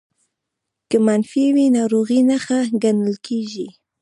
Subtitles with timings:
[0.89, 3.67] که منفي وي ناروغۍ نښه ګڼل کېږي